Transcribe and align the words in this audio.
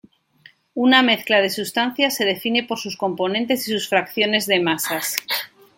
Una 0.73 1.03
mezcla 1.03 1.41
de 1.41 1.51
sustancias 1.51 2.15
se 2.15 2.25
define 2.25 2.63
por 2.63 2.79
sus 2.79 2.97
componentes 2.97 3.67
y 3.67 3.71
sus 3.73 3.87
fracciones 3.87 4.47
de 4.47 4.59
masas. 4.59 5.15